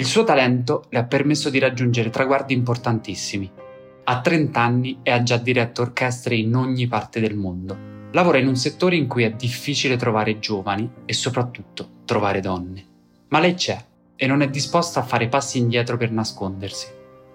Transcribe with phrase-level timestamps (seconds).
[0.00, 3.52] Il suo talento le ha permesso di raggiungere traguardi importantissimi.
[4.04, 7.76] A 30 anni ha già diretto orchestre in ogni parte del mondo.
[8.12, 12.82] Lavora in un settore in cui è difficile trovare giovani e soprattutto trovare donne.
[13.28, 13.78] Ma lei c'è
[14.16, 16.86] e non è disposta a fare passi indietro per nascondersi.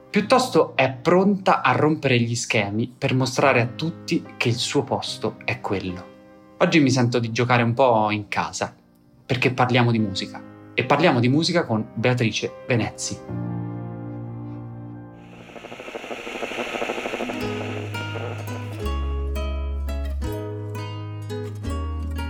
[0.10, 5.36] Piuttosto è pronta a rompere gli schemi per mostrare a tutti che il suo posto
[5.46, 6.14] è quello.
[6.58, 8.76] Oggi mi sento di giocare un po' in casa,
[9.24, 13.18] perché parliamo di musica e parliamo di musica con Beatrice Venezzi.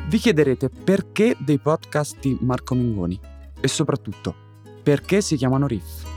[0.07, 3.19] Vi chiederete perché dei podcast di Marco Mengoni
[3.59, 4.33] e soprattutto
[4.81, 6.14] perché si chiamano Riff.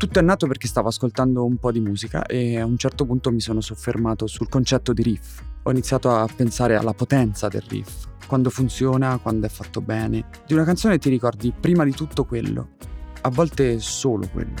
[0.00, 3.30] Tutto è nato perché stavo ascoltando un po' di musica e a un certo punto
[3.30, 5.42] mi sono soffermato sul concetto di riff.
[5.64, 10.24] Ho iniziato a pensare alla potenza del riff, quando funziona, quando è fatto bene.
[10.46, 12.70] Di una canzone ti ricordi prima di tutto quello,
[13.20, 14.54] a volte solo quello.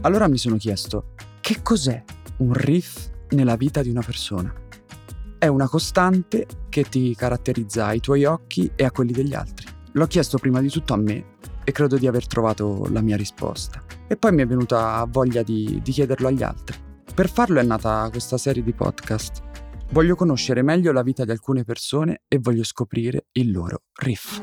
[0.00, 2.02] Allora mi sono chiesto, che cos'è
[2.38, 4.50] un riff nella vita di una persona?
[5.36, 9.66] È una costante che ti caratterizza ai tuoi occhi e a quelli degli altri.
[9.92, 11.36] L'ho chiesto prima di tutto a me
[11.68, 13.84] e credo di aver trovato la mia risposta.
[14.06, 16.74] E poi mi è venuta voglia di, di chiederlo agli altri.
[17.14, 19.42] Per farlo è nata questa serie di podcast.
[19.90, 24.40] Voglio conoscere meglio la vita di alcune persone e voglio scoprire il loro riff.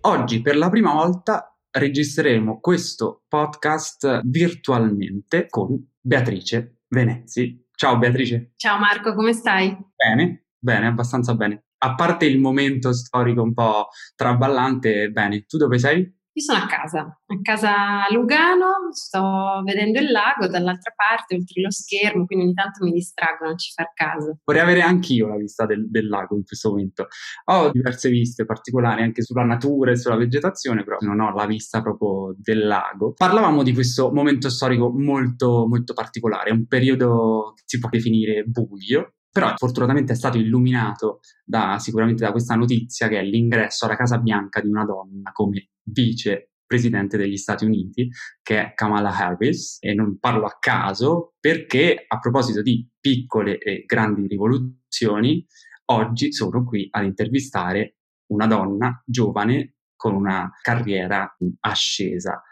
[0.00, 8.52] Oggi per la prima volta registreremo questo podcast virtualmente con Beatrice Venezzi, Ciao Beatrice.
[8.56, 9.74] Ciao Marco, come stai?
[9.96, 11.68] Bene, bene, abbastanza bene.
[11.78, 15.46] A parte il momento storico un po' traballante, bene.
[15.46, 16.19] Tu dove sei?
[16.32, 21.60] Io sono a casa, a casa a Lugano, sto vedendo il lago dall'altra parte, oltre
[21.60, 24.38] lo schermo, quindi ogni tanto mi distraggo, non ci far caso.
[24.44, 27.08] Vorrei avere anch'io la vista del, del, lago in questo momento.
[27.46, 31.82] Ho diverse viste particolari anche sulla natura e sulla vegetazione, però non ho la vista
[31.82, 33.12] proprio del lago.
[33.12, 39.14] Parlavamo di questo momento storico molto, molto particolare, un periodo che si può definire buio,
[39.30, 44.18] però fortunatamente è stato illuminato da, sicuramente da questa notizia che è l'ingresso alla Casa
[44.18, 48.08] Bianca di una donna come vice presidente degli Stati Uniti,
[48.42, 53.82] che è Kamala Harris, e non parlo a caso perché a proposito di piccole e
[53.86, 55.44] grandi rivoluzioni,
[55.86, 57.96] oggi sono qui ad intervistare
[58.30, 62.42] una donna giovane con una carriera ascesa.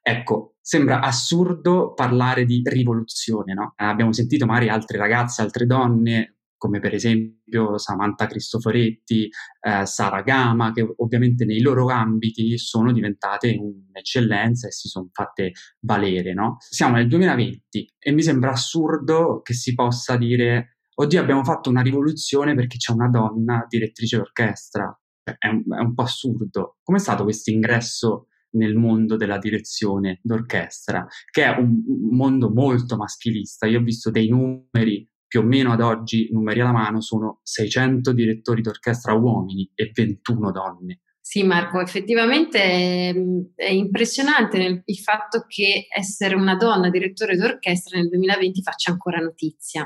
[0.00, 3.72] Ecco, sembra assurdo parlare di rivoluzione, no?
[3.74, 9.28] Abbiamo sentito magari altre ragazze, altre donne, come per esempio Samantha Cristoforetti,
[9.60, 15.54] eh, Sara Gama, che ovviamente nei loro ambiti sono diventate un'eccellenza e si sono fatte
[15.80, 16.58] valere, no?
[16.60, 21.82] Siamo nel 2020 e mi sembra assurdo che si possa dire oddio abbiamo fatto una
[21.82, 24.96] rivoluzione perché c'è una donna direttrice d'orchestra.
[25.22, 26.78] È un, è un po' assurdo.
[26.82, 33.66] Com'è stato questo ingresso nel mondo della direzione d'orchestra, che è un mondo molto maschilista.
[33.66, 38.12] Io ho visto dei numeri più o meno ad oggi, numeri alla mano, sono 600
[38.12, 41.00] direttori d'orchestra uomini e 21 donne.
[41.24, 48.08] Sì, Marco, effettivamente ehm, è impressionante il fatto che essere una donna direttore d'orchestra nel
[48.08, 49.82] 2020 faccia ancora notizia.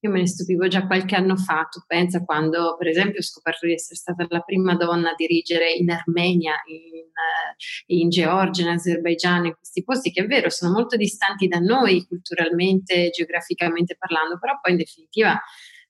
[0.00, 3.66] Io me ne stupivo già qualche anno fa, tu pensa quando per esempio ho scoperto
[3.66, 8.68] di essere stata la prima donna a dirigere in Armenia, in, eh, in Georgia, in
[8.70, 14.38] Azerbaigian, in questi posti che è vero sono molto distanti da noi culturalmente, geograficamente parlando,
[14.40, 15.40] però poi in definitiva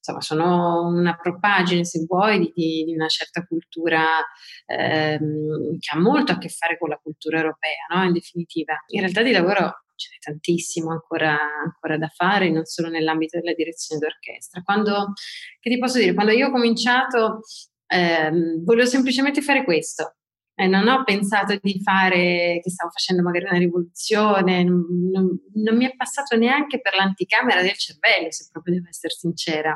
[0.01, 4.05] insomma, sono una propagine, se vuoi, di, di una certa cultura
[4.67, 8.05] ehm, che ha molto a che fare con la cultura europea, no?
[8.05, 8.75] in definitiva.
[8.89, 13.53] In realtà di lavoro ce n'è tantissimo ancora, ancora, da fare, non solo nell'ambito della
[13.53, 14.63] direzione d'orchestra.
[14.63, 15.13] Quando,
[15.61, 17.41] che ti posso dire, quando io ho cominciato,
[17.87, 20.15] ehm, volevo semplicemente fare questo.
[20.55, 25.77] E non ho pensato di fare, che stavo facendo magari una rivoluzione, non, non, non
[25.77, 29.75] mi è passato neanche per l'anticamera del cervello, se proprio devo essere sincera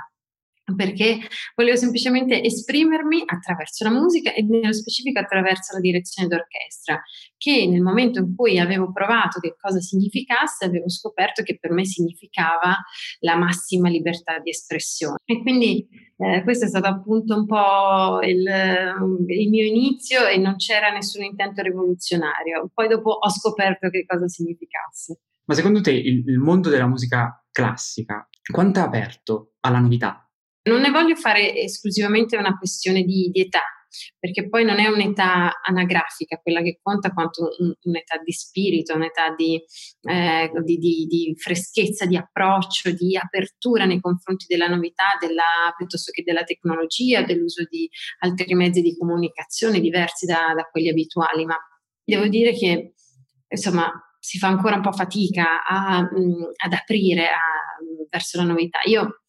[0.77, 1.19] perché
[1.55, 7.03] volevo semplicemente esprimermi attraverso la musica e nello specifico attraverso la direzione d'orchestra,
[7.37, 11.85] che nel momento in cui avevo provato che cosa significasse, avevo scoperto che per me
[11.85, 12.77] significava
[13.21, 15.19] la massima libertà di espressione.
[15.25, 20.57] E quindi eh, questo è stato appunto un po' il, il mio inizio e non
[20.57, 22.71] c'era nessun intento rivoluzionario.
[22.73, 25.19] Poi dopo ho scoperto che cosa significasse.
[25.47, 30.24] Ma secondo te il, il mondo della musica classica quanto è aperto alla novità?
[30.65, 33.63] Non ne voglio fare esclusivamente una questione di, di età,
[34.19, 39.35] perché poi non è un'età anagrafica quella che conta quanto un, un'età di spirito, un'età
[39.37, 39.61] di,
[40.03, 46.11] eh, di, di, di, freschezza, di approccio, di apertura nei confronti della novità, della, piuttosto
[46.13, 47.89] che della tecnologia, dell'uso di
[48.21, 51.45] altri mezzi di comunicazione diversi da, da quelli abituali.
[51.45, 51.57] Ma
[52.03, 52.95] devo dire che
[53.49, 57.39] insomma si fa ancora un po' fatica a, mh, ad aprire a,
[58.09, 58.79] verso la novità.
[58.85, 59.24] Io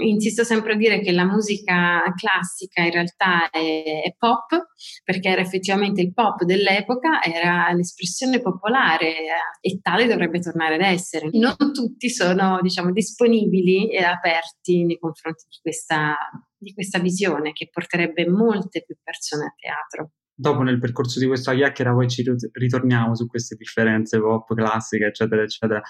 [0.00, 4.68] insisto sempre a dire che la musica classica in realtà è, è, pop,
[5.02, 9.14] perché era effettivamente il pop dell'epoca, era l'espressione popolare
[9.60, 11.28] e tale dovrebbe tornare ad essere.
[11.32, 16.16] Non tutti sono, diciamo, disponibili e aperti nei confronti di questa,
[16.56, 20.12] di questa visione che porterebbe molte più persone a teatro.
[20.36, 25.42] Dopo nel percorso di questa chiacchiera poi ci ritorniamo su queste differenze pop, classiche, eccetera,
[25.42, 25.80] eccetera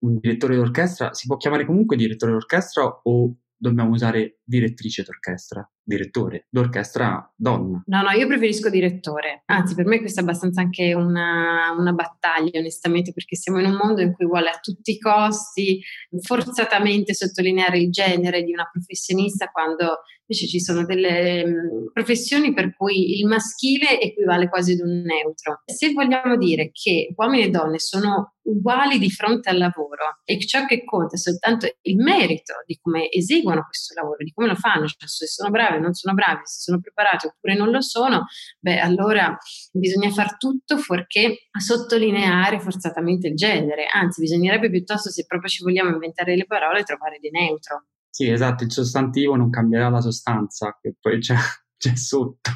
[0.00, 6.46] un direttore d'orchestra si può chiamare comunque direttore d'orchestra o dobbiamo usare direttrice d'orchestra, direttore
[6.50, 7.82] d'orchestra donna?
[7.86, 9.42] No, no, io preferisco direttore.
[9.46, 13.76] Anzi, per me questa è abbastanza anche una, una battaglia, onestamente, perché siamo in un
[13.76, 15.80] mondo in cui vuole a tutti i costi
[16.20, 20.00] forzatamente sottolineare il genere di una professionista quando
[20.30, 25.62] Invece ci sono delle mm, professioni per cui il maschile equivale quasi ad un neutro.
[25.64, 30.66] Se vogliamo dire che uomini e donne sono uguali di fronte al lavoro e ciò
[30.66, 34.86] che conta è soltanto il merito di come eseguono questo lavoro, di come lo fanno,
[34.86, 38.26] cioè se sono bravi o non sono bravi, se sono preparati oppure non lo sono,
[38.60, 39.36] beh allora
[39.72, 45.90] bisogna far tutto fuorché sottolineare forzatamente il genere, anzi bisognerebbe piuttosto se proprio ci vogliamo
[45.90, 47.86] inventare le parole trovare di neutro.
[48.10, 51.36] Sì, esatto, il sostantivo non cambierà la sostanza, che poi c'è,
[51.76, 52.50] c'è sotto,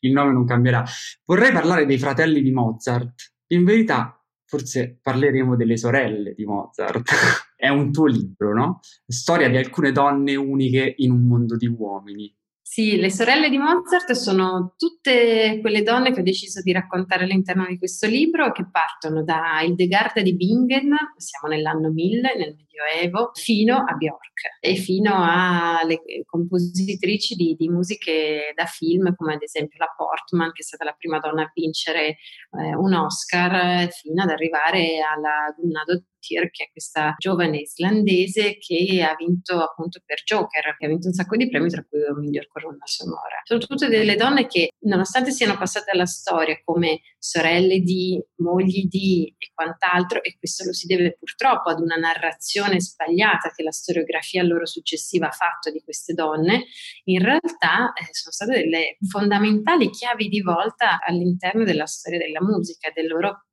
[0.00, 0.84] il nome non cambierà.
[1.24, 3.32] Vorrei parlare dei fratelli di Mozart.
[3.48, 7.10] In verità, forse parleremo delle sorelle di Mozart.
[7.56, 8.80] È un tuo libro, no?
[9.06, 12.34] Storia di alcune donne uniche in un mondo di uomini.
[12.68, 17.64] Sì, le sorelle di Mozart sono tutte quelle donne che ho deciso di raccontare all'interno
[17.64, 23.76] di questo libro che partono da Hildegarda di Bingen, siamo nell'anno 1000, nel Medioevo, fino
[23.76, 29.92] a Bjork e fino alle compositrici di, di, musiche da film come ad esempio la
[29.96, 35.00] Portman che è stata la prima donna a vincere eh, un Oscar fino ad arrivare
[35.00, 36.04] alla Gunnado
[36.50, 41.12] che è questa giovane islandese che ha vinto appunto per Joker, che ha vinto un
[41.12, 43.40] sacco di premi, tra cui il miglior colonna sonora.
[43.44, 49.32] Sono tutte delle donne che, nonostante siano passate alla storia come sorelle di, mogli di
[49.38, 54.42] e quant'altro, e questo lo si deve purtroppo ad una narrazione sbagliata che la storiografia
[54.42, 56.64] loro successiva ha fatto di queste donne,
[57.04, 62.90] in realtà eh, sono state delle fondamentali chiavi di volta all'interno della storia della musica,
[62.94, 63.46] del loro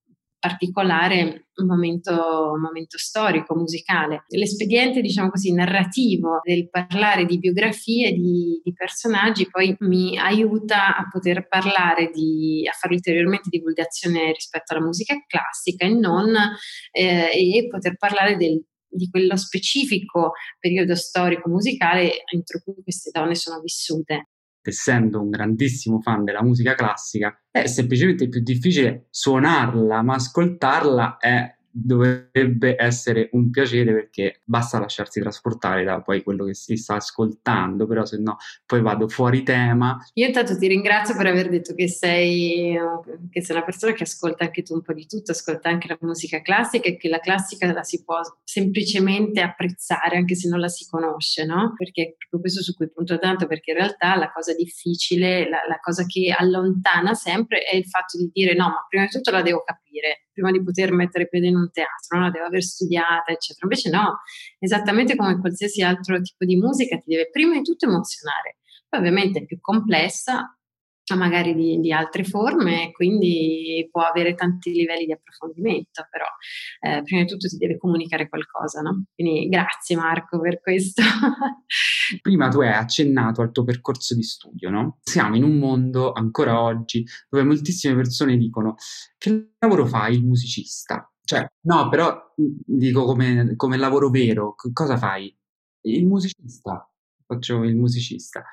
[0.43, 4.25] particolare momento, momento, storico, musicale.
[4.27, 11.07] L'espediente, diciamo così, narrativo del parlare di biografie di, di, personaggi poi mi aiuta a
[11.09, 16.35] poter parlare di, a fare ulteriormente divulgazione rispetto alla musica classica e non,
[16.91, 18.61] eh, e poter parlare del,
[18.93, 24.29] di quello specifico periodo storico musicale entro cui queste donne sono vissute.
[24.61, 31.53] Essendo un grandissimo fan della musica classica, è semplicemente più difficile suonarla, ma ascoltarla è
[31.73, 37.87] dovrebbe essere un piacere perché basta lasciarsi trasportare da poi quello che si sta ascoltando,
[37.87, 39.97] però se no poi vado fuori tema.
[40.13, 42.77] Io intanto ti ringrazio per aver detto che sei,
[43.31, 45.97] che sei una persona che ascolta anche tu un po' di tutto, ascolta anche la
[46.01, 50.67] musica classica e che la classica la si può semplicemente apprezzare anche se non la
[50.67, 51.73] si conosce, no?
[51.75, 55.61] Perché è proprio questo su cui punto tanto, perché in realtà la cosa difficile, la,
[55.67, 59.31] la cosa che allontana sempre è il fatto di dire no, ma prima di tutto
[59.31, 62.25] la devo capire prima di poter mettere piede in un teatro, no?
[62.25, 63.61] la devo aver studiata, eccetera.
[63.63, 64.19] Invece no,
[64.59, 68.57] esattamente come qualsiasi altro tipo di musica ti deve prima di tutto emozionare.
[68.89, 70.57] Poi ovviamente è più complessa,
[71.15, 76.25] magari di, di, altre forme, quindi può avere tanti livelli di approfondimento, però
[76.79, 79.05] eh, prima di tutto ti deve comunicare qualcosa, no?
[79.13, 81.01] Quindi grazie Marco per questo.
[82.21, 84.99] prima tu hai accennato al tuo percorso di studio, no?
[85.03, 88.75] Siamo in un mondo ancora oggi dove moltissime persone dicono
[89.17, 91.07] che lavoro fai il musicista?
[91.25, 95.35] Cioè, no, però dico come, come lavoro vero, cosa fai?
[95.85, 96.87] Il musicista
[97.25, 98.43] faccio il musicista.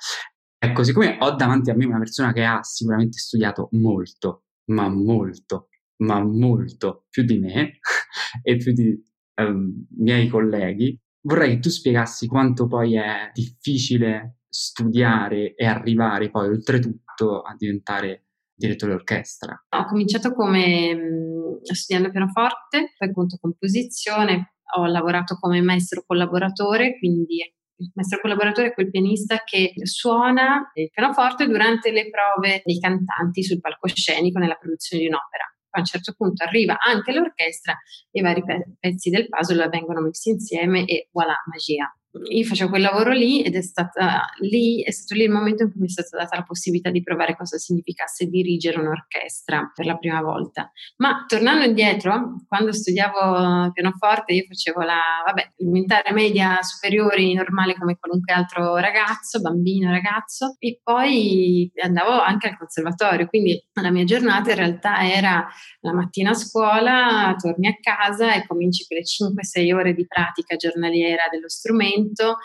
[0.62, 5.68] Ecco, siccome ho davanti a me una persona che ha sicuramente studiato molto, ma molto,
[6.02, 7.78] ma molto più di me
[8.42, 8.94] e più di
[9.36, 16.48] um, miei colleghi, vorrei che tu spiegassi quanto poi è difficile studiare e arrivare poi
[16.48, 19.64] oltretutto a diventare direttore d'orchestra.
[19.78, 27.38] Ho cominciato come mh, studiando pianoforte, poi appunto composizione, ho lavorato come maestro collaboratore, quindi
[27.80, 33.42] il maestro collaboratore è quel pianista che suona il pianoforte durante le prove dei cantanti
[33.42, 35.44] sul palcoscenico nella produzione di un'opera.
[35.72, 37.72] a un certo punto arriva anche l'orchestra
[38.10, 38.42] e i vari
[38.78, 43.54] pezzi del puzzle vengono messi insieme e voilà, magia io facevo quel lavoro lì ed
[43.54, 46.42] è, stata, lì, è stato lì il momento in cui mi è stata data la
[46.42, 50.72] possibilità di provare cosa significasse dirigere un'orchestra per la prima volta.
[50.96, 57.96] Ma tornando indietro, quando studiavo pianoforte, io facevo la, vabbè, elementare, media, superiori, normale come
[57.96, 64.50] qualunque altro ragazzo, bambino, ragazzo, e poi andavo anche al conservatorio, quindi la mia giornata
[64.50, 65.46] in realtà era
[65.80, 71.28] la mattina a scuola, torni a casa e cominci quelle 5-6 ore di pratica giornaliera
[71.30, 72.36] dello strumento momento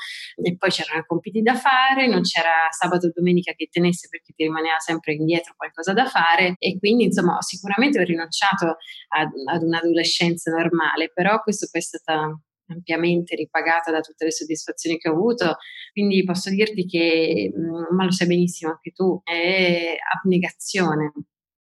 [0.42, 4.44] e poi c'erano compiti da fare, non c'era sabato o domenica che tenesse perché ti
[4.44, 8.78] rimaneva sempre indietro qualcosa da fare e quindi insomma sicuramente ho rinunciato
[9.10, 14.98] ad, ad un'adolescenza normale, però questo poi è stata ampiamente ripagata da tutte le soddisfazioni
[14.98, 15.58] che ho avuto,
[15.92, 21.12] quindi posso dirti che, mm, ma lo sai benissimo anche tu, è abnegazione.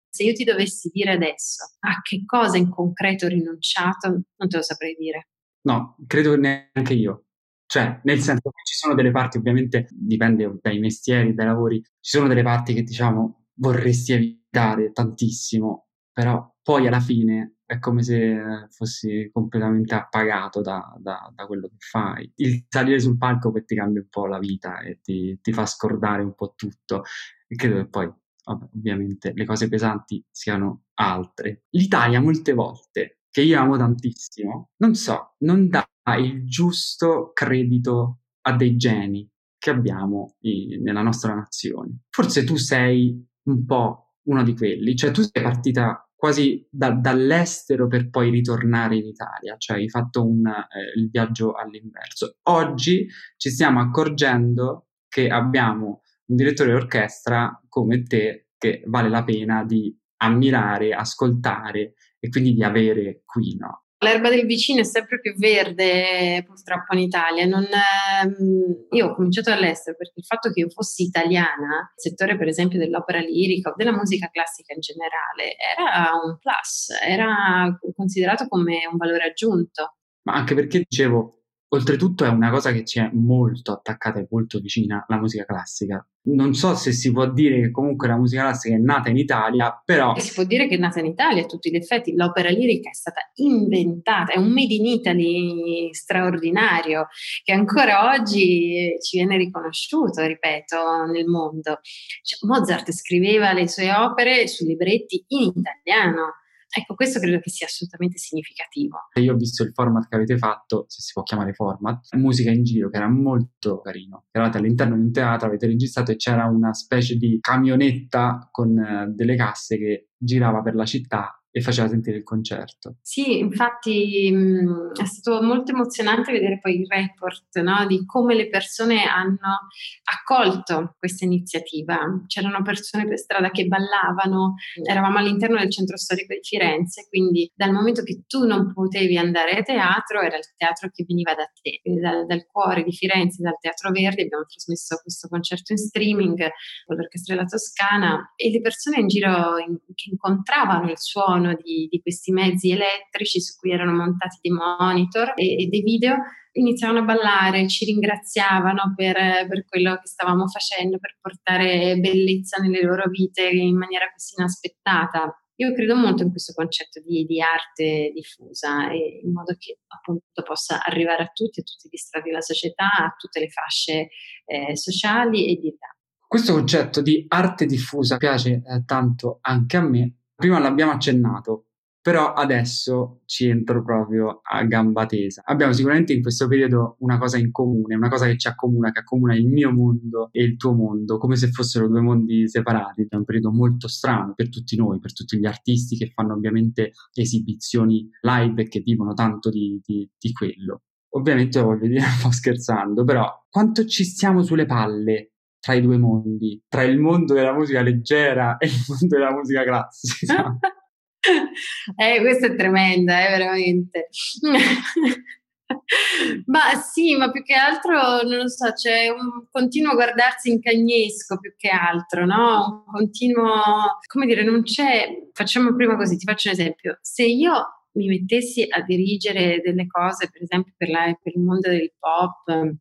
[0.08, 4.56] Se io ti dovessi dire adesso a che cosa in concreto ho rinunciato, non te
[4.56, 5.28] lo saprei dire.
[5.62, 7.23] No, credo neanche io.
[7.66, 12.16] Cioè, nel senso che ci sono delle parti, ovviamente dipende dai mestieri, dai lavori, ci
[12.16, 18.66] sono delle parti che diciamo vorresti evitare tantissimo, però poi alla fine è come se
[18.70, 22.30] fossi completamente appagato da, da, da quello che fai.
[22.36, 25.66] Il salire sul palco poi ti cambia un po' la vita e ti, ti fa
[25.66, 27.02] scordare un po' tutto.
[27.48, 28.12] E credo che poi,
[28.44, 31.64] ovviamente, le cose pesanti siano altre.
[31.70, 38.54] L'Italia molte volte, che io amo tantissimo, non so, non dà il giusto credito a
[38.54, 42.02] dei geni che abbiamo in, nella nostra nazione.
[42.10, 47.86] Forse tu sei un po' uno di quelli, cioè tu sei partita quasi da, dall'estero
[47.86, 52.36] per poi ritornare in Italia, cioè hai fatto un, eh, il viaggio all'inverso.
[52.44, 53.06] Oggi
[53.36, 59.94] ci stiamo accorgendo che abbiamo un direttore d'orchestra come te che vale la pena di
[60.18, 63.83] ammirare, ascoltare e quindi di avere qui, no?
[64.04, 67.46] L'erba del vicino è sempre più verde purtroppo in Italia.
[67.46, 72.36] Non, ehm, io ho cominciato all'estero perché il fatto che io fossi italiana, il settore
[72.36, 78.46] per esempio dell'opera lirica o della musica classica in generale, era un plus, era considerato
[78.46, 79.96] come un valore aggiunto.
[80.24, 81.43] Ma anche perché dicevo,
[81.74, 86.06] Oltretutto è una cosa che ci è molto attaccata e molto vicina alla musica classica.
[86.26, 89.82] Non so se si può dire che comunque la musica classica è nata in Italia,
[89.84, 90.14] però...
[90.14, 92.14] E si può dire che è nata in Italia a tutti gli effetti.
[92.14, 97.08] L'opera lirica è stata inventata, è un made in Italy straordinario
[97.42, 101.80] che ancora oggi ci viene riconosciuto, ripeto, nel mondo.
[102.22, 106.34] Cioè, Mozart scriveva le sue opere su libretti in italiano
[106.76, 108.98] Ecco, questo credo che sia assolutamente significativo.
[109.20, 112.64] Io ho visto il format che avete fatto, se si può chiamare format, musica in
[112.64, 114.24] giro, che era molto carino.
[114.32, 119.12] Eravate all'interno di un teatro, avete registrato e c'era una specie di camionetta con eh,
[119.14, 122.96] delle casse che girava per la città e faceva sentire il concerto.
[123.00, 128.48] Sì, infatti mh, è stato molto emozionante vedere poi il report no, di come le
[128.48, 129.68] persone hanno
[130.02, 131.96] accolto questa iniziativa.
[132.26, 137.70] C'erano persone per strada che ballavano, eravamo all'interno del centro storico di Firenze, quindi dal
[137.70, 141.80] momento che tu non potevi andare a teatro, era il teatro che veniva da te,
[142.00, 146.50] dal, dal cuore di Firenze, dal Teatro Verdi, abbiamo trasmesso questo concerto in streaming
[146.84, 151.54] con l'Orchestra della Toscana e le persone in giro in, che incontravano il suono suono
[151.62, 156.16] di, di, questi mezzi elettrici su cui erano montati dei monitor e, e dei video,
[156.52, 159.14] iniziavano a ballare, ci ringraziavano per,
[159.48, 165.38] per, quello che stavamo facendo, per portare bellezza nelle loro vite in maniera così inaspettata.
[165.56, 170.82] Io credo molto in questo concetto di, di arte diffusa in modo che appunto possa
[170.82, 174.08] arrivare a tutti, a tutti gli strati della società, a tutte le fasce
[174.46, 175.96] eh, sociali e di età.
[176.26, 181.66] Questo concetto di arte diffusa piace eh, tanto anche a me Prima l'abbiamo accennato,
[182.04, 185.42] però adesso ci entro proprio a gamba tesa.
[185.42, 188.98] Abbiamo sicuramente in questo periodo una cosa in comune, una cosa che ci accomuna, che
[188.98, 193.06] accomuna il mio mondo e il tuo mondo, come se fossero due mondi separati.
[193.08, 196.92] È un periodo molto strano per tutti noi, per tutti gli artisti che fanno ovviamente
[197.14, 200.82] esibizioni live e che vivono tanto di, di, di quello.
[201.14, 205.33] Ovviamente voglio dire un po' scherzando, però quanto ci stiamo sulle palle
[205.64, 209.64] tra i due mondi, tra il mondo della musica leggera e il mondo della musica
[209.64, 210.58] classica.
[211.96, 214.10] eh, questa è tremenda, eh, veramente.
[216.44, 221.38] ma sì, ma più che altro, non lo so, c'è un continuo guardarsi in cagnesco
[221.38, 222.84] più che altro, no?
[222.86, 223.62] Un continuo,
[224.06, 228.66] come dire, non c'è, facciamo prima così, ti faccio un esempio, se io mi mettessi
[228.68, 232.74] a dirigere delle cose, per esempio per, la, per il mondo del pop,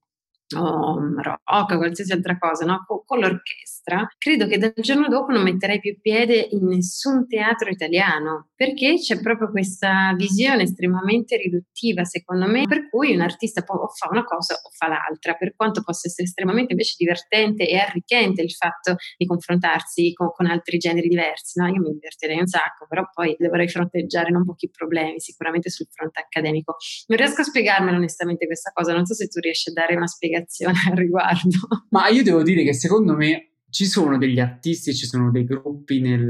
[0.56, 2.84] rock, qualsiasi altra cosa, no?
[2.86, 3.42] con, con,
[3.84, 8.96] l'orchestra, credo che dal giorno dopo non metterei più piede in nessun teatro italiano, perché
[8.96, 14.08] c'è proprio questa visione estremamente riduttiva, secondo me, per cui un artista può, o fa
[14.10, 18.52] una cosa o fa l'altra, per quanto possa essere estremamente invece divertente e arricchente il
[18.52, 21.60] fatto di confrontarsi con, con altri generi diversi.
[21.60, 21.68] No?
[21.68, 26.22] Io mi divertirei un sacco, però poi dovrei fronteggiare non pochi problemi, sicuramente sul fronte
[26.22, 26.78] accademico.
[27.08, 30.08] Non riesco a spiegarmelo onestamente questa cosa, non so se tu riesci a dare una
[30.08, 31.88] spiegazione al riguardo.
[31.90, 36.00] Ma io devo dire che secondo me ci sono degli artisti, ci sono dei gruppi
[36.00, 36.22] nel,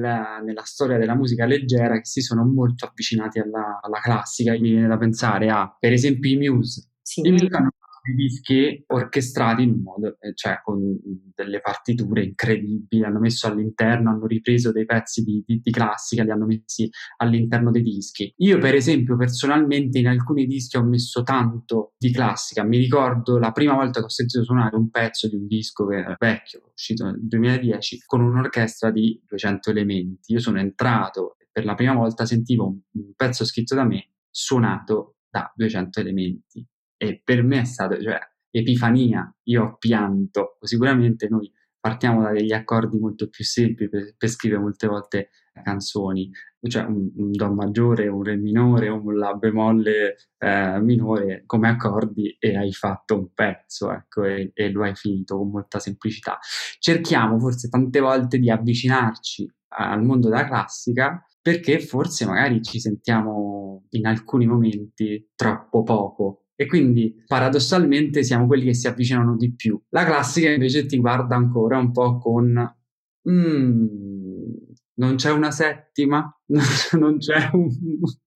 [0.46, 4.54] nella storia della musica leggera che si sono molto avvicinati alla, alla classica.
[4.54, 6.92] Mi viene da pensare a, per esempio, i Muse.
[7.02, 7.20] Sì.
[7.20, 7.72] I Muse hanno
[8.03, 11.00] di dischi orchestrati in un modo, eh, cioè con
[11.33, 16.31] delle partiture incredibili, hanno messo all'interno, hanno ripreso dei pezzi di, di, di, classica, li
[16.31, 18.33] hanno messi all'interno dei dischi.
[18.38, 23.51] Io per esempio personalmente in alcuni dischi ho messo tanto di classica, mi ricordo la
[23.51, 27.05] prima volta che ho sentito suonare un pezzo di un disco che era vecchio, uscito
[27.05, 30.33] nel 2010, con un'orchestra di 200 elementi.
[30.33, 34.10] Io sono entrato e per la prima volta sentivo un, un pezzo scritto da me
[34.29, 36.67] suonato da 200 elementi
[37.03, 38.17] e per me è stato, cioè,
[38.50, 44.29] epifania, io ho pianto, sicuramente noi partiamo da degli accordi molto più semplici per, per
[44.29, 45.29] scrivere molte volte
[45.62, 46.31] canzoni,
[46.62, 52.38] cioè un, un, Do maggiore, un Re minore, un La bemolle eh, minore come accordi
[52.39, 56.39] e hai fatto un pezzo, ecco, e, e, lo hai finito con molta semplicità.
[56.79, 63.88] Cerchiamo forse tante volte di avvicinarci al mondo della classica perché forse magari ci sentiamo
[63.89, 69.79] in alcuni momenti troppo poco e quindi paradossalmente siamo quelli che si avvicinano di più.
[69.89, 72.75] La classica invece ti guarda ancora un po' con
[73.29, 73.86] mm,
[74.95, 76.39] non c'è una settima,
[77.00, 77.69] non c'è un,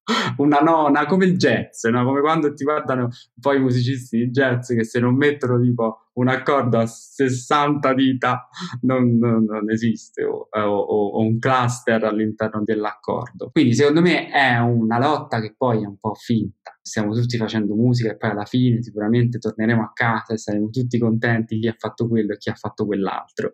[0.37, 2.05] una nona, come il jazz, no?
[2.05, 3.09] come quando ti guardano
[3.39, 8.47] poi i musicisti di jazz che se non mettono tipo un accordo a 60 dita
[8.81, 13.49] non, non, non esiste o, o, o, un cluster all'interno dell'accordo.
[13.51, 16.75] Quindi secondo me è una lotta che poi è un po' finta.
[16.81, 20.97] Stiamo tutti facendo musica e poi alla fine sicuramente torneremo a casa e saremo tutti
[20.97, 23.51] contenti chi ha fatto quello e chi ha fatto quell'altro.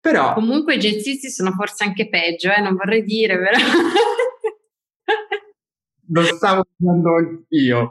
[0.00, 0.32] Però...
[0.32, 2.60] Comunque i jazzisti sono forse anche peggio, eh?
[2.62, 3.58] non vorrei dire, però...
[6.08, 7.90] Lo stavo dicendo io.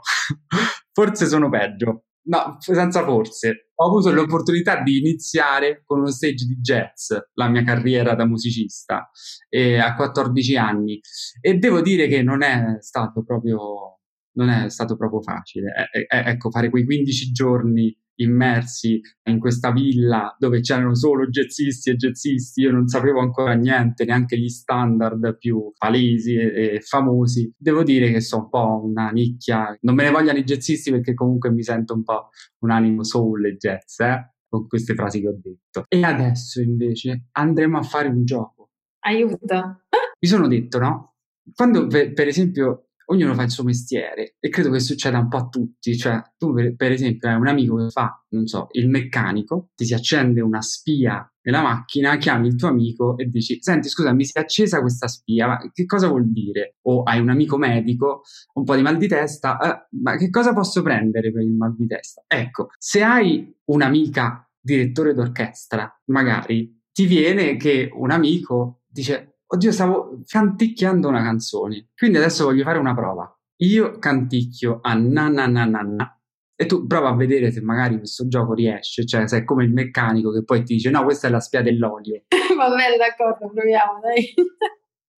[0.92, 2.04] Forse sono peggio.
[2.28, 3.70] No, senza forse.
[3.76, 9.10] Ho avuto l'opportunità di iniziare con uno stage di jazz, la mia carriera da musicista,
[9.50, 11.00] eh, a 14 anni.
[11.40, 14.00] E devo dire che non è stato proprio,
[14.34, 15.90] non è stato proprio facile.
[15.92, 19.00] Eh, eh, ecco, fare quei 15 giorni immersi
[19.30, 24.38] in questa villa dove c'erano solo jazzisti e jazzisti, io non sapevo ancora niente, neanche
[24.38, 27.52] gli standard più palesi e, e famosi.
[27.58, 31.14] Devo dire che sono un po' una nicchia, non me ne vogliano i jazzisti perché
[31.14, 34.34] comunque mi sento un po' un animo soul e jazz, eh?
[34.50, 35.86] con queste frasi che ho detto.
[35.88, 38.72] E adesso invece andremo a fare un gioco.
[39.00, 39.84] Aiuto!
[40.20, 41.14] Mi sono detto, no?
[41.54, 45.38] Quando per, per esempio ognuno fa il suo mestiere e credo che succeda un po'
[45.38, 48.90] a tutti, cioè tu per, per, esempio hai un amico che fa, non so, il
[48.90, 53.88] meccanico, ti si accende una spia nella macchina, chiami il tuo amico e dici, senti
[53.88, 56.76] scusa mi si è accesa questa spia, ma che cosa vuol dire?
[56.84, 60.54] O hai un amico medico, un po' di mal di testa, eh, ma che cosa
[60.54, 62.24] posso prendere per il mal di testa?
[62.28, 70.22] Ecco, se hai un'amica direttore d'orchestra, magari ti viene che un amico dice Oddio, stavo
[70.26, 71.90] canticchiando una canzone.
[71.96, 73.34] Quindi adesso voglio fare una prova.
[73.62, 76.20] Io canticchio a na na na na na.
[76.56, 79.72] E tu prova a vedere se magari questo gioco riesce, cioè se è come il
[79.72, 82.24] meccanico che poi ti dice no, questa è la spia dell'olio.
[82.58, 84.34] Va bene, d'accordo, proviamo, dai.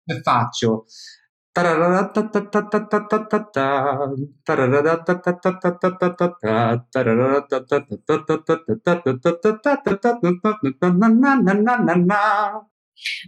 [0.04, 0.86] E faccio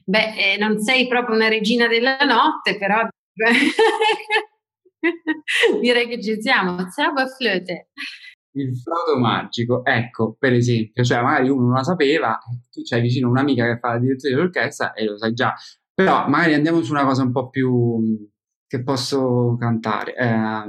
[0.05, 3.07] Beh, eh, non sei proprio una regina della notte, però
[5.81, 6.77] direi che ci siamo.
[6.91, 7.91] Ciao flöte.
[8.53, 12.37] Il flauto magico, ecco, per esempio, cioè magari uno non la sapeva,
[12.69, 15.55] tu c'hai vicino un'amica che fa la direzione dell'orchestra e lo sai già,
[15.95, 18.29] però magari andiamo su una cosa un po' più
[18.67, 20.17] che posso cantare.
[20.17, 20.65] Eh,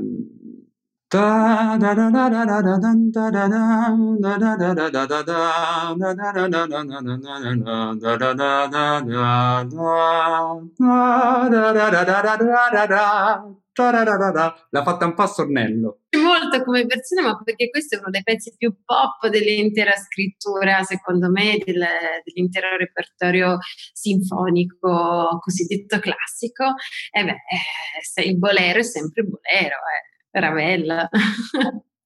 [14.69, 15.97] L'ha fatta un po' a.
[16.11, 21.29] Molto come versione, ma perché questo è uno dei pezzi più pop dell'intera scrittura, secondo
[21.29, 21.83] me, del,
[22.23, 23.57] dell'intero repertorio
[23.91, 26.73] sinfonico cosiddetto classico.
[27.11, 30.10] E beh, il bolero è sempre bolero, eh.
[30.31, 31.09] Ravella.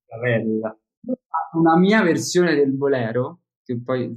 [0.08, 0.78] Ravella.
[1.54, 4.14] una mia versione del bolero, che poi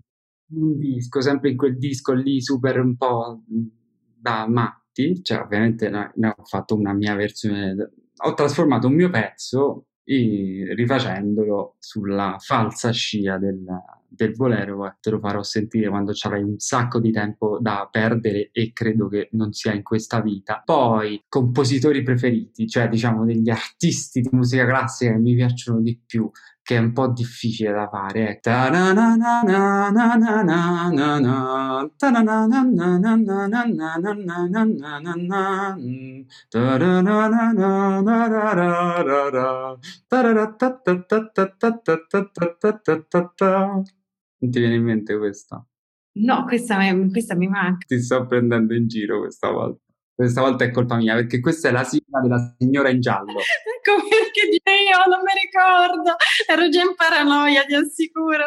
[0.51, 6.35] un disco, sempre in quel disco lì super un po' da matti, cioè ovviamente ne
[6.37, 7.93] ho fatto una mia versione,
[8.25, 9.87] ho trasformato un mio pezzo
[10.75, 13.65] rifacendolo sulla falsa scia del,
[14.09, 18.73] del bolero te lo farò sentire quando avrai un sacco di tempo da perdere e
[18.73, 20.63] credo che non sia in questa vita.
[20.65, 26.31] Poi, compositori preferiti, cioè diciamo degli artisti di musica classica che mi piacciono di più,
[26.69, 28.41] che è un po' difficile da fare.
[44.41, 45.67] Non ti viene in mente questa?
[46.19, 46.77] No, questa,
[47.11, 47.87] questa mi manca.
[47.87, 49.88] Ti sto prendendo in giro questa volta.
[50.19, 53.39] Questa volta è colpa mia, perché questa è la sigla della signora in giallo.
[53.79, 58.45] Ecco perché io non mi ricordo, ero già in paranoia, ti assicuro.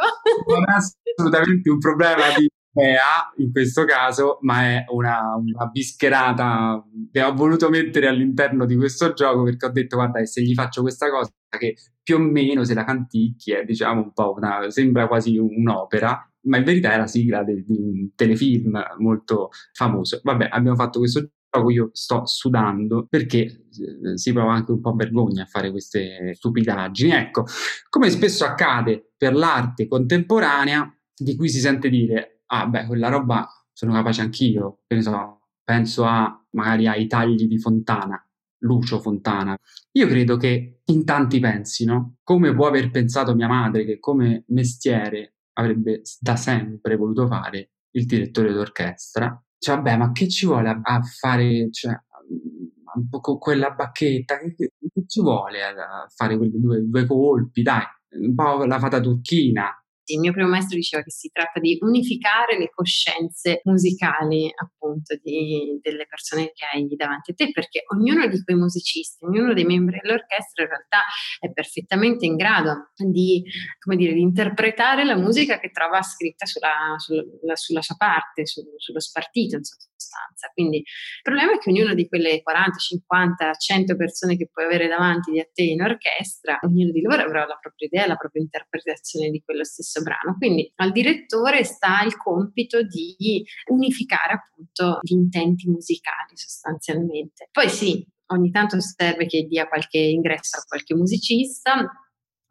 [0.48, 6.84] Non è assolutamente un problema di idea in questo caso, ma è una, una, bischerata
[7.10, 10.82] che ho voluto mettere all'interno di questo gioco perché ho detto guarda se gli faccio
[10.82, 15.08] questa cosa che più o meno se la canticchi è diciamo un po' una, sembra
[15.08, 20.50] quasi un'opera ma in verità è la sigla di, di un telefilm molto famoso vabbè
[20.52, 25.44] abbiamo fatto questo gioco io sto sudando perché eh, si prova anche un po' vergogna
[25.44, 27.46] a fare queste stupidaggini ecco
[27.90, 33.48] come spesso accade per l'arte contemporanea di cui si sente dire ah beh, quella roba
[33.72, 38.24] sono capace anch'io, che ne so, penso a magari ai tagli di Fontana,
[38.60, 39.58] Lucio Fontana.
[39.94, 45.36] Io credo che in tanti pensino, come può aver pensato mia madre, che come mestiere
[45.54, 49.42] avrebbe da sempre voluto fare il direttore d'orchestra.
[49.62, 51.92] Cioè, vabbè, ma che ci vuole a, a fare, cioè,
[52.96, 54.40] un po' con quella bacchetta?
[54.40, 54.72] Che, che,
[55.06, 57.62] ci vuole a, fare quei due, due colpi?
[57.62, 57.84] Dai,
[58.22, 59.72] un po' la fata turchina,
[60.14, 65.80] il mio primo maestro diceva che si tratta di unificare le coscienze musicali appunto di,
[65.82, 70.00] delle persone che hai davanti a te, perché ognuno di quei musicisti, ognuno dei membri
[70.02, 71.04] dell'orchestra in realtà
[71.40, 73.44] è perfettamente in grado di,
[73.80, 78.62] come dire, di interpretare la musica che trova scritta sulla, sulla, sulla sua parte, su,
[78.78, 79.90] sullo spartito, insomma.
[80.54, 84.88] Quindi il problema è che ognuno di quelle 40, 50, 100 persone che puoi avere
[84.88, 89.30] davanti a te in orchestra, ognuno di loro avrà la propria idea, la propria interpretazione
[89.30, 90.36] di quello stesso brano.
[90.38, 97.50] Quindi al direttore sta il compito di unificare appunto gli intenti musicali sostanzialmente.
[97.52, 101.90] Poi sì, ogni tanto serve che dia qualche ingresso a qualche musicista,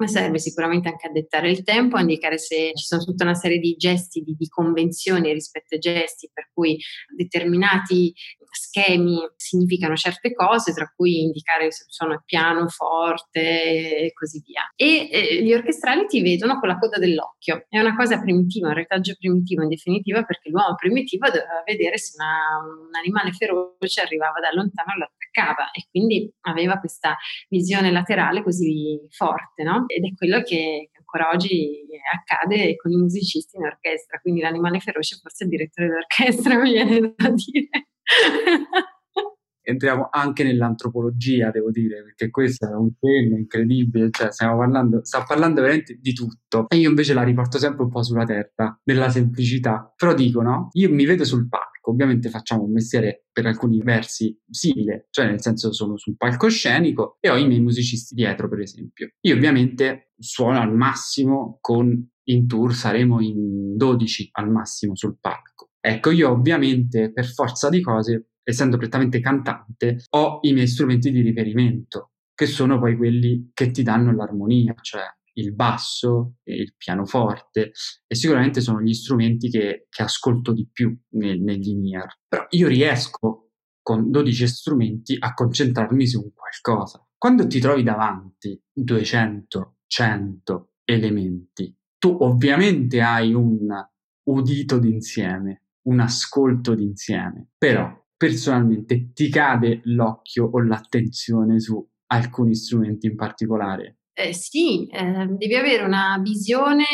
[0.00, 3.34] ma serve sicuramente anche a dettare il tempo, a indicare se ci sono tutta una
[3.34, 6.78] serie di gesti, di, di convenzioni rispetto ai gesti, per cui
[7.14, 8.12] determinati
[8.50, 14.62] schemi significano certe cose, tra cui indicare se sono piano, forte e così via.
[14.74, 17.66] E eh, gli orchestrali ti vedono con la coda dell'occhio.
[17.68, 22.14] È una cosa primitiva, un retaggio primitivo in definitiva, perché l'uomo primitivo doveva vedere se
[22.16, 27.16] una, un animale feroce arrivava da lontano lo attaccava e quindi aveva questa
[27.48, 29.84] visione laterale così forte, no?
[29.86, 35.16] ed è quello che ancora oggi accade con i musicisti in orchestra, quindi l'animale feroce
[35.20, 37.88] forse è il direttore d'orchestra, mi viene da dire.
[39.62, 45.24] Entriamo anche nell'antropologia, devo dire, perché questo è un tema incredibile, cioè stiamo parlando, sta
[45.24, 46.66] parlando veramente di tutto.
[46.68, 49.92] E io invece la riporto sempre un po' sulla terra, nella semplicità.
[49.96, 50.68] Però dico, no?
[50.72, 55.40] Io mi vedo sul palco ovviamente facciamo un mestiere per alcuni versi simile, cioè nel
[55.40, 59.10] senso sono sul palcoscenico e ho i miei musicisti dietro, per esempio.
[59.20, 65.70] Io ovviamente suono al massimo con in tour saremo in 12 al massimo sul palco.
[65.80, 71.20] Ecco, io ovviamente per forza di cose, essendo prettamente cantante, ho i miei strumenti di
[71.20, 75.02] riferimento, che sono poi quelli che ti danno l'armonia, cioè
[75.34, 77.72] il basso il pianoforte
[78.06, 82.18] e sicuramente sono gli strumenti che, che ascolto di più nel, negli INIAR.
[82.28, 83.50] Però io riesco
[83.82, 87.06] con 12 strumenti a concentrarmi su qualcosa.
[87.16, 93.68] Quando ti trovi davanti 200, 100 elementi, tu ovviamente hai un
[94.28, 103.06] udito d'insieme, un ascolto d'insieme, però personalmente ti cade l'occhio o l'attenzione su alcuni strumenti
[103.06, 104.00] in particolare?
[104.12, 106.84] Eh, sì, eh, devi avere una visione,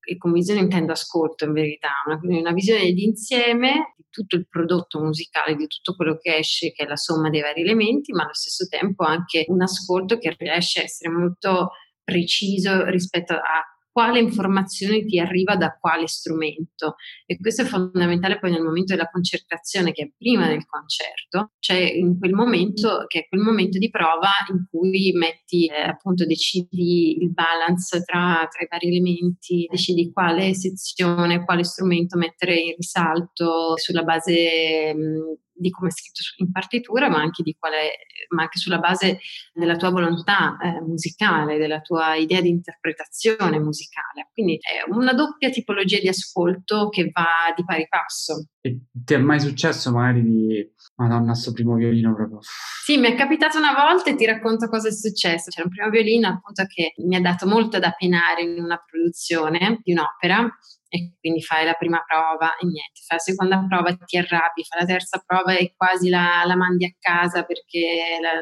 [0.00, 4.46] e con visione intendo ascolto in verità, una, una visione di insieme di tutto il
[4.48, 8.22] prodotto musicale, di tutto quello che esce, che è la somma dei vari elementi, ma
[8.22, 11.70] allo stesso tempo anche un ascolto che riesce a essere molto
[12.04, 16.94] preciso rispetto a quale informazione ti arriva da quale strumento.
[17.26, 21.76] E questo è fondamentale poi nel momento della concertazione che è prima del concerto, cioè
[21.76, 27.18] in quel momento che è quel momento di prova in cui metti eh, appunto decidi
[27.20, 33.76] il balance tra, tra, i vari elementi, decidi quale sezione, quale strumento mettere in risalto
[33.76, 38.78] sulla base mh, di come è scritto in partitura, ma anche, quale, ma anche sulla
[38.78, 39.20] base
[39.54, 44.28] della tua volontà eh, musicale, della tua idea di interpretazione musicale.
[44.32, 48.48] Quindi è una doppia tipologia di ascolto che va di pari passo.
[48.60, 52.40] E ti è mai successo magari di Madonna, sto primo violino proprio.
[52.84, 55.50] Sì, mi è capitato una volta e ti racconto cosa è successo.
[55.50, 59.80] C'era un primo violino appunto che mi ha dato molto da penare in una produzione
[59.82, 60.50] di un'opera
[60.94, 64.62] e quindi fai la prima prova e niente, fai la seconda prova e ti arrabbi,
[64.68, 68.32] fai la terza prova e quasi la, la mandi a casa perché la,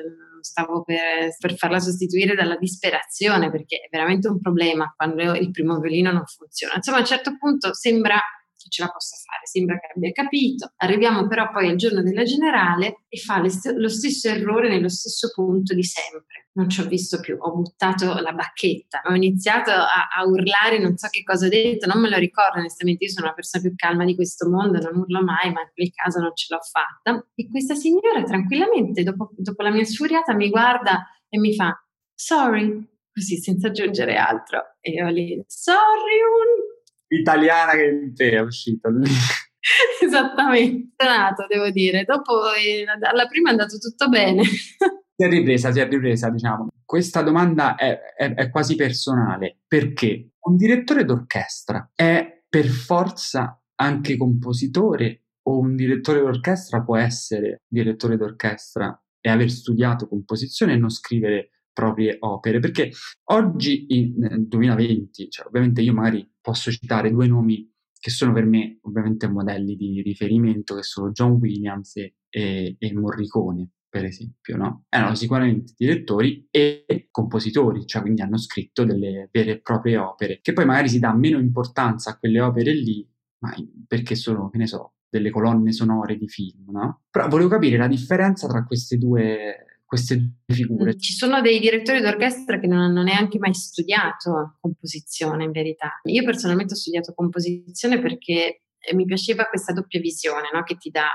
[0.40, 5.78] stavo per, per, farla sostituire dalla disperazione perché è veramente un problema quando il primo
[5.78, 6.74] violino non funziona.
[6.74, 8.18] Insomma, a un certo punto sembra
[8.60, 10.72] che ce la possa fare, sembra che abbia capito.
[10.76, 15.74] Arriviamo però poi al giorno della generale e fa lo stesso errore nello stesso punto
[15.74, 16.48] di sempre.
[16.52, 20.96] Non ci ho visto più, ho buttato la bacchetta, ho iniziato a, a urlare, non
[20.96, 23.72] so che cosa ho detto, non me lo ricordo onestamente, io sono la persona più
[23.76, 27.24] calma di questo mondo, non urlo mai, ma in quel caso non ce l'ho fatta.
[27.34, 31.72] E questa signora tranquillamente, dopo, dopo la mia sfuriata, mi guarda e mi fa,
[32.14, 34.76] sorry, così senza aggiungere altro.
[34.80, 36.79] E io lì, sorry, un
[37.10, 39.08] italiana che in te è uscita lì.
[40.02, 42.04] Esattamente, nato devo dire.
[42.04, 44.42] Dopo eh, alla prima è andato tutto bene.
[45.20, 46.68] si è ripresa, si è ripresa, diciamo.
[46.84, 54.16] Questa domanda è, è, è quasi personale perché un direttore d'orchestra è per forza anche
[54.16, 60.90] compositore o un direttore d'orchestra può essere direttore d'orchestra e aver studiato composizione e non
[60.90, 62.90] scrivere proprie opere, perché
[63.30, 68.78] oggi nel 2020, cioè ovviamente io magari posso citare due nomi che sono per me
[68.82, 74.84] ovviamente modelli di riferimento, che sono John Williams e, e, e Morricone, per esempio, no?
[74.88, 80.52] Erano sicuramente direttori e compositori, cioè quindi hanno scritto delle vere e proprie opere, che
[80.52, 83.06] poi magari si dà meno importanza a quelle opere lì,
[83.40, 83.54] ma
[83.86, 87.02] perché sono, che ne so, delle colonne sonore di film, no?
[87.10, 90.96] Però volevo capire la differenza tra queste due queste figure.
[90.96, 95.98] Ci sono dei direttori d'orchestra che non hanno neanche mai studiato composizione, in verità.
[96.05, 100.62] Io personalmente ho studiato composizione perché eh, mi piaceva questa doppia visione no?
[100.62, 101.09] che, ti dà,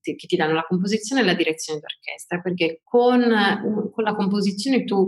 [0.00, 3.20] che, ti danno la composizione e la direzione d'orchestra, perché con,
[3.92, 5.06] con la composizione tu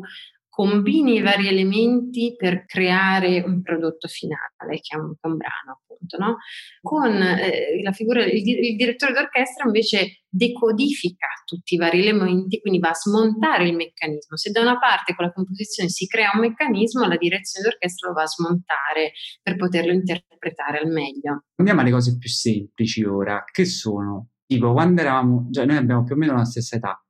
[0.60, 6.18] combini i vari elementi per creare un prodotto finale, che è un, un brano, appunto.
[6.18, 6.36] No?
[6.82, 12.78] Con eh, la figura, il, il, direttore d'orchestra invece decodifica tutti i vari elementi, quindi
[12.78, 14.36] va a smontare il meccanismo.
[14.36, 18.14] Se da una parte con la composizione si crea un meccanismo, la direzione d'orchestra lo
[18.14, 21.44] va a smontare per poterlo interpretare al meglio.
[21.56, 26.16] Andiamo alle cose più semplici ora, che sono tipo quando eravamo, cioè noi abbiamo più
[26.16, 27.02] o meno la stessa età,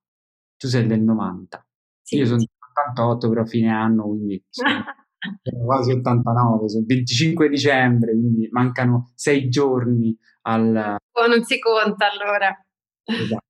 [0.56, 1.66] tu sei del 90,
[2.00, 2.44] sì, io sono
[2.88, 4.42] 88 però fine anno, quindi
[5.64, 10.96] quasi 89, sono il 25 dicembre, quindi mancano sei giorni al...
[11.12, 12.56] Oh, non si conta allora.
[13.04, 13.44] Esatto.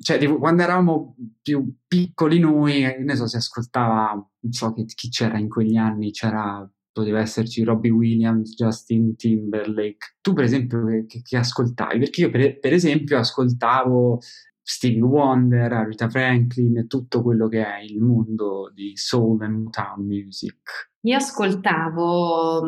[0.00, 5.08] Cioè, tipo, quando eravamo più piccoli noi, ne so, si ascoltava, non so chi, chi
[5.08, 10.16] c'era in quegli anni, c'era poteva esserci Robbie Williams, Justin Timberlake.
[10.20, 11.98] Tu, per esempio, che, che ascoltavi?
[12.00, 14.20] Perché io, per, per, esempio, ascoltavo
[14.68, 20.04] Stevie Wonder, Rita Franklin e tutto quello che è il mondo di soul and Motown
[20.04, 20.90] music.
[21.00, 22.62] Io ascoltavo,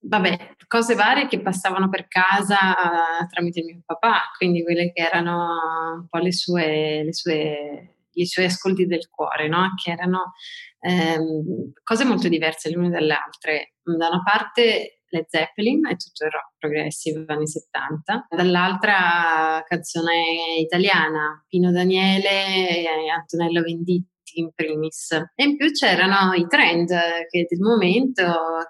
[0.00, 5.96] vabbè, cose varie che passavano per casa uh, tramite mio papà, quindi quelle che erano
[5.96, 9.74] un po' le sue, le sue, i suoi ascolti del cuore, no?
[9.76, 10.32] che erano
[10.80, 13.74] ehm, cose molto diverse le une dalle altre.
[13.82, 21.44] Da una parte Led Zeppelin e tutto il rock progressive anni 70, dall'altra canzone italiana,
[21.48, 25.10] Pino Daniele e Antonello Venditti in primis.
[25.34, 26.88] E in più c'erano i trend
[27.28, 28.22] che del momento,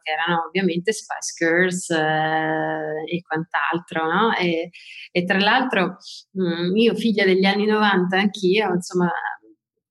[0.02, 4.34] che erano ovviamente Spice Girls eh, e quant'altro, no?
[4.34, 4.70] E,
[5.10, 5.96] e tra l'altro
[6.32, 9.10] mh, mm, io figlia degli anni 90 anch'io, insomma,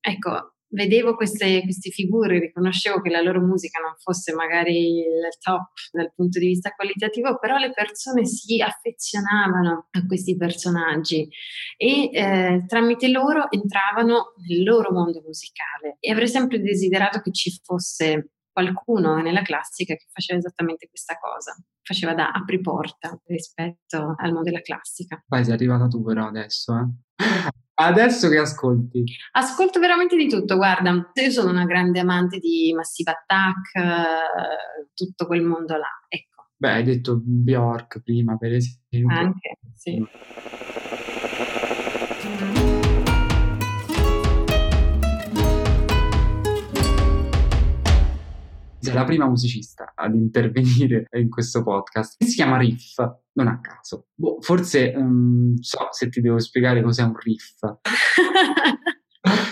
[0.00, 5.70] ecco, vedevo queste, queste, figure, riconoscevo che la loro musica non fosse magari il top
[5.92, 11.28] dal punto di vista qualitativo, però le persone si affezionavano a questi personaggi
[11.76, 17.58] e eh, tramite loro entravano nel loro mondo musicale e avrei sempre desiderato che ci
[17.62, 24.50] fosse qualcuno nella classica che faceva esattamente questa cosa, faceva da apriporta rispetto al mondo
[24.50, 25.22] della classica.
[25.26, 27.68] Poi sei arrivata tu però adesso, eh?
[27.82, 29.04] Adesso che ascolti?
[29.32, 35.26] Ascolto veramente di tutto, guarda, io sono una grande amante di Massive Attack, eh, tutto
[35.26, 36.48] quel mondo là, ecco.
[36.56, 39.08] Beh, hai detto Bjork prima, per esempio.
[39.08, 40.06] Anche, sì.
[48.82, 52.22] Sei la prima musicista ad intervenire in questo podcast.
[52.22, 52.96] Si chiama Riff,
[53.42, 54.08] non a caso.
[54.14, 57.58] Boh, forse um, so se ti devo spiegare cos'è un riff.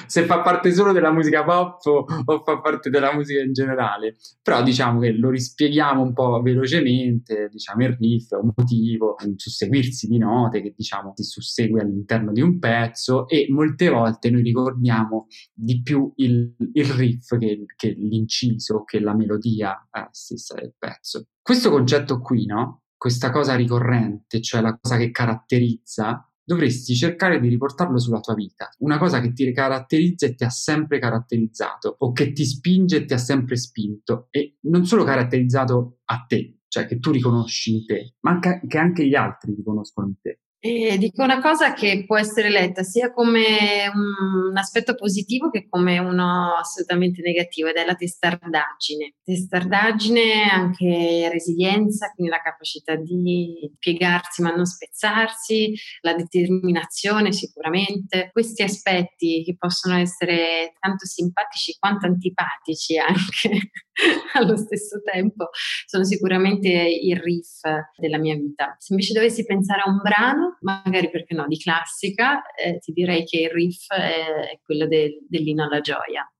[0.09, 4.16] se fa parte solo della musica pop o, o, fa parte della musica in generale.
[4.42, 9.35] Però diciamo che lo rispieghiamo un po' velocemente, diciamo il riff è un motivo, un
[9.37, 14.42] susseguirsi di note che diciamo si sussegue all'interno di un pezzo e molte volte noi
[14.42, 20.74] ricordiamo di più il, il riff che, che, l'inciso, che la melodia eh, stessa del
[20.79, 21.27] pezzo.
[21.42, 22.83] Questo concetto qui, no?
[22.98, 28.70] Questa cosa ricorrente, cioè la cosa che caratterizza dovresti cercare di riportarlo sulla tua vita,
[28.78, 33.04] una cosa che ti caratterizza e ti ha sempre caratterizzato, o che ti spinge e
[33.04, 37.87] ti ha sempre spinto, e non solo caratterizzato a te, cioè che tu riconosci in
[37.87, 40.40] te, ma che anche gli altri riconoscono in te.
[40.60, 46.00] E dico una cosa che può essere letta sia come un, aspetto positivo che come
[46.00, 49.14] uno assolutamente negativo ed è la testardaggine.
[49.22, 58.30] Testardaggine, anche resilienza, quindi la capacità di piegarsi ma non spezzarsi, la determinazione sicuramente.
[58.32, 63.70] Questi aspetti che possono essere tanto simpatici quanto antipatici anche
[64.34, 65.50] allo stesso tempo
[65.86, 67.60] sono sicuramente il riff
[67.96, 68.74] della mia vita.
[68.78, 73.24] Se invece dovessi pensare a un brano, magari perché no, di classica, eh, ti direi
[73.24, 76.30] che il riff è, quello del, dell'Ino alla gioia.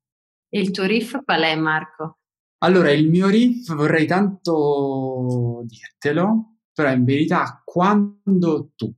[0.49, 2.18] E il tuo riff qual è, Marco?
[2.59, 8.92] Allora, il mio riff vorrei tanto dirtelo, però in verità quando tu,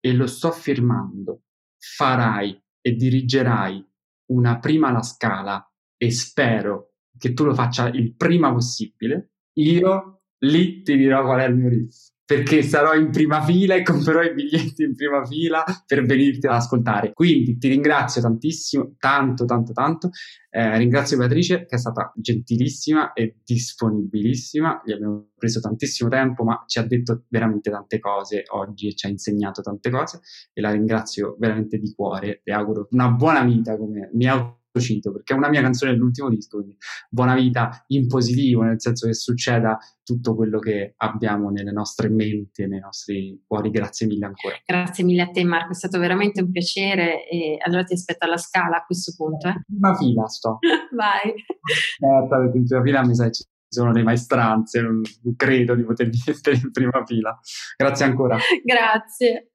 [0.00, 1.42] e lo sto firmando,
[1.78, 3.86] farai e dirigerai
[4.32, 10.82] una prima alla scala e spero che tu lo faccia il prima possibile, io lì
[10.82, 14.32] ti dirò qual è il mio riff perché sarò in prima fila e comprerò i
[14.32, 17.12] biglietti in prima fila per venirti ad ascoltare.
[17.12, 20.10] Quindi ti ringrazio tantissimo, tanto, tanto, tanto.
[20.50, 24.82] Eh, ringrazio Beatrice che è stata gentilissima e disponibilissima.
[24.84, 29.06] Gli abbiamo preso tantissimo tempo, ma ci ha detto veramente tante cose oggi e ci
[29.06, 30.20] ha insegnato tante cose
[30.52, 32.40] e la ringrazio veramente di cuore.
[32.42, 36.28] Le auguro una buona vita come mi ha cito perché è una mia canzone dell'ultimo
[36.28, 36.76] disco, quindi
[37.08, 42.66] buona vita in positivo, nel senso che succeda tutto quello che abbiamo nelle nostre menti,
[42.66, 43.70] nei nostri cuori.
[43.70, 44.56] Grazie mille ancora.
[44.64, 48.36] Grazie mille a te Marco, è stato veramente un piacere e allora ti aspetto alla
[48.36, 49.48] scala a questo punto.
[49.48, 49.54] Eh.
[49.76, 50.58] Una fila sto.
[50.94, 51.30] Vai.
[51.30, 55.02] Eh, in prima fila mi sai ci sono le maestranze, non
[55.36, 57.38] credo di potermi mettere in prima fila.
[57.76, 58.38] Grazie ancora.
[58.62, 59.50] Grazie.